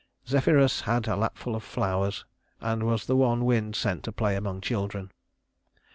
Zephyrus 0.27 0.81
had 0.81 1.07
a 1.07 1.15
lapful 1.15 1.55
of 1.55 1.61
flowers, 1.61 2.25
and 2.59 2.81
was 2.81 3.05
the 3.05 3.15
one 3.15 3.45
wind 3.45 3.75
sent 3.75 4.01
to 4.05 4.11
play 4.11 4.35
among 4.35 4.59
children. 4.61 5.11